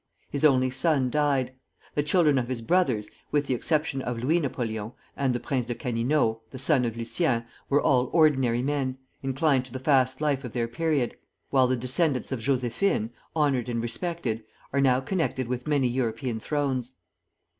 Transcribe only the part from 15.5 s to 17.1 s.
many European thrones.